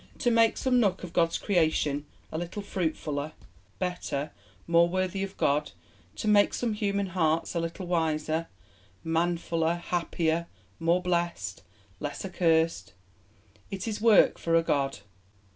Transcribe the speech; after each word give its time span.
"To 0.17 0.31
make 0.31 0.57
some 0.57 0.79
nook 0.79 1.03
of 1.03 1.13
God's 1.13 1.37
Creation 1.37 2.07
a 2.31 2.37
little 2.39 2.63
fruitfuller, 2.63 3.33
better, 3.77 4.31
more 4.65 4.89
worthy 4.89 5.21
of 5.21 5.37
God; 5.37 5.73
to 6.15 6.27
make 6.27 6.55
some 6.55 6.73
human 6.73 7.05
hearts, 7.05 7.53
a 7.53 7.59
little 7.59 7.85
wiser, 7.85 8.47
manfuler, 9.05 9.75
happier 9.77 10.47
more 10.79 11.03
blessed, 11.03 11.61
less 11.99 12.25
accursed! 12.25 12.93
It 13.69 13.87
is 13.87 14.01
work 14.01 14.39
for 14.39 14.55
a 14.55 14.63
God. 14.63 15.01